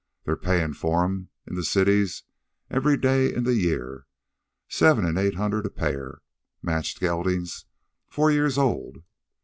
[0.23, 2.23] They're payin' for 'em, in the cities,
[2.71, 4.07] every day in the year,
[4.67, 6.23] seven an' eight hundred a pair,
[6.63, 7.65] matched geldings,
[8.09, 9.03] four years old.